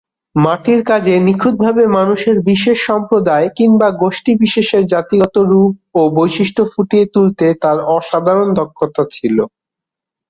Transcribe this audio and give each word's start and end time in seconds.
মাটির 0.35 0.79
কাজে 0.85 1.13
নিখুঁতভাবে 1.27 1.83
মানুষের 1.97 2.35
বিশেষ 2.47 2.77
সম্প্রদায় 2.89 3.47
কিংবা 3.57 3.87
গোষ্ঠী-বিশেষের 4.01 4.83
জাতিগত 4.93 5.35
রূপ 5.51 5.71
ও 5.95 6.11
বৈশিষ্ট্য 6.17 6.63
ফুটিয়ে 6.71 7.05
তুলতে 7.13 7.45
তার 7.61 7.77
অসাধারণ 7.95 8.47
দক্ষতা 8.59 9.03
ছিল। 9.15 9.37